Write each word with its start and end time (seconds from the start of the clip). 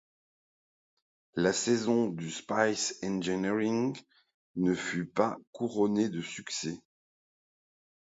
La 1.35 1.53
saison 1.53 2.07
du 2.07 2.31
Spice 2.31 2.97
Engineering 3.03 3.95
ne 4.55 4.73
fut 4.73 5.05
pas 5.05 5.37
couronnée 5.53 6.09
de 6.09 6.23
succès. 6.23 6.79